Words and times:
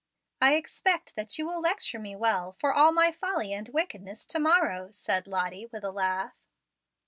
"I 0.41 0.55
expect 0.55 1.15
that 1.15 1.37
you 1.37 1.45
will 1.45 1.61
lecture 1.61 1.99
me 1.99 2.15
well 2.15 2.53
for 2.53 2.73
all 2.73 2.91
my 2.91 3.11
folly 3.11 3.53
and 3.53 3.69
wickedness 3.69 4.25
to 4.25 4.39
morrow," 4.39 4.89
said 4.89 5.27
Lottie, 5.27 5.67
with 5.67 5.83
a 5.83 5.91
laugh. 5.91 6.33